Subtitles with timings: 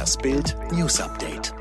[0.00, 1.52] Das Bild News Update.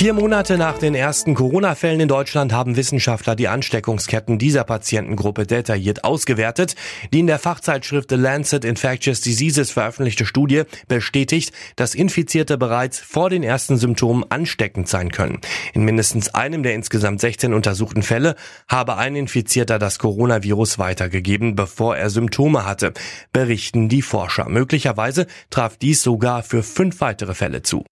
[0.00, 6.04] Vier Monate nach den ersten Corona-Fällen in Deutschland haben Wissenschaftler die Ansteckungsketten dieser Patientengruppe detailliert
[6.04, 6.74] ausgewertet.
[7.12, 13.28] Die in der Fachzeitschrift The Lancet Infectious Diseases veröffentlichte Studie bestätigt, dass Infizierte bereits vor
[13.28, 15.42] den ersten Symptomen ansteckend sein können.
[15.74, 18.36] In mindestens einem der insgesamt 16 untersuchten Fälle
[18.68, 22.94] habe ein Infizierter das Coronavirus weitergegeben, bevor er Symptome hatte,
[23.34, 24.48] berichten die Forscher.
[24.48, 27.84] Möglicherweise traf dies sogar für fünf weitere Fälle zu.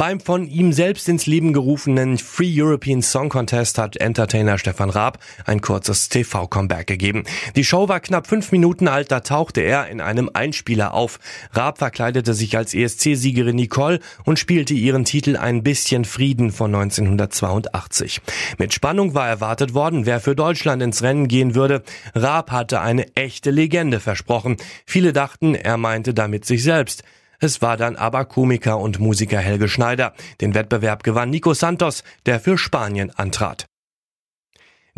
[0.00, 5.18] Beim von ihm selbst ins Leben gerufenen Free European Song Contest hat Entertainer Stefan Raab
[5.44, 7.24] ein kurzes TV-Comeback gegeben.
[7.54, 11.18] Die Show war knapp fünf Minuten alt, da tauchte er in einem Einspieler auf.
[11.52, 18.22] Raab verkleidete sich als ESC-Siegerin Nicole und spielte ihren Titel Ein bisschen Frieden von 1982.
[18.56, 21.82] Mit Spannung war erwartet worden, wer für Deutschland ins Rennen gehen würde.
[22.14, 24.56] Raab hatte eine echte Legende versprochen.
[24.86, 27.04] Viele dachten, er meinte damit sich selbst.
[27.40, 30.12] Es war dann aber Komiker und Musiker Helge Schneider.
[30.40, 33.69] Den Wettbewerb gewann Nico Santos, der für Spanien antrat.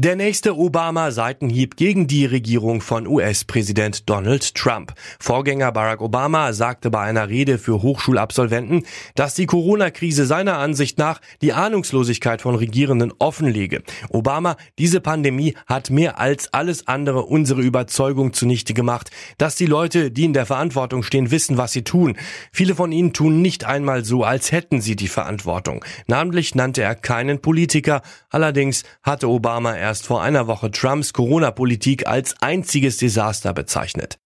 [0.05, 4.94] Der nächste Obama-Seitenhieb gegen die Regierung von US-Präsident Donald Trump.
[5.20, 11.20] Vorgänger Barack Obama sagte bei einer Rede für Hochschulabsolventen, dass die Corona-Krise seiner Ansicht nach
[11.41, 13.84] die Ahnungslosigkeit von Regierenden offenlege.
[14.09, 20.11] Obama, diese Pandemie hat mehr als alles andere unsere Überzeugung zunichte gemacht, dass die Leute,
[20.11, 22.16] die in der Verantwortung stehen, wissen, was sie tun.
[22.50, 25.84] Viele von ihnen tun nicht einmal so, als hätten sie die Verantwortung.
[26.09, 32.40] Namentlich nannte er keinen Politiker, allerdings hatte Obama erst vor einer Woche Trumps Corona-Politik als
[32.40, 34.18] einziges Desaster bezeichnet.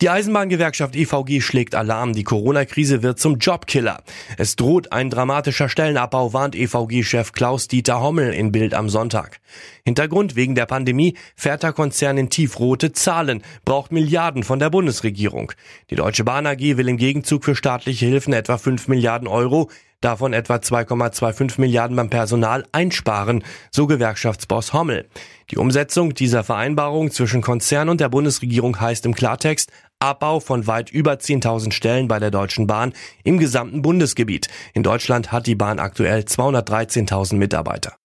[0.00, 2.14] Die Eisenbahngewerkschaft EVG schlägt Alarm.
[2.14, 4.02] Die Corona-Krise wird zum Jobkiller.
[4.38, 9.40] Es droht ein dramatischer Stellenabbau, warnt EVG-Chef Klaus-Dieter Hommel in Bild am Sonntag.
[9.84, 15.52] Hintergrund wegen der Pandemie fährt der Konzern in tiefrote Zahlen, braucht Milliarden von der Bundesregierung.
[15.90, 19.68] Die Deutsche Bahn AG will im Gegenzug für staatliche Hilfen etwa 5 Milliarden Euro
[20.00, 25.08] davon etwa 2,25 Milliarden beim Personal einsparen, so Gewerkschaftsboss Hommel.
[25.50, 30.90] Die Umsetzung dieser Vereinbarung zwischen Konzern und der Bundesregierung heißt im Klartext Abbau von weit
[30.90, 34.48] über 10.000 Stellen bei der Deutschen Bahn im gesamten Bundesgebiet.
[34.72, 37.99] In Deutschland hat die Bahn aktuell 213.000 Mitarbeiter.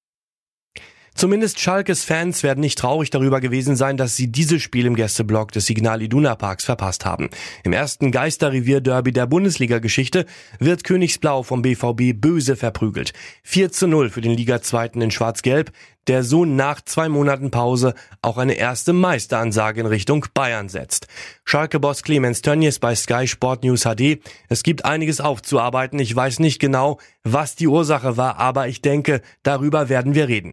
[1.18, 5.54] Zumindest Schalkes Fans werden nicht traurig darüber gewesen sein, dass sie dieses Spiel im Gästeblock
[5.54, 7.30] des Signal Iduna Parks verpasst haben.
[7.64, 10.26] Im ersten Geisterrevier-Derby der Bundesliga-Geschichte
[10.60, 13.14] wird Königsblau vom BVB böse verprügelt.
[13.44, 15.72] 4 zu 0 für den Liga-Zweiten in Schwarz-Gelb,
[16.08, 21.08] der so nach zwei Monaten Pause auch eine erste Meisteransage in Richtung Bayern setzt.
[21.46, 24.20] Schalke-Boss Clemens Tönnies bei Sky Sport News HD.
[24.50, 25.98] Es gibt einiges aufzuarbeiten.
[25.98, 30.52] Ich weiß nicht genau, was die Ursache war, aber ich denke, darüber werden wir reden.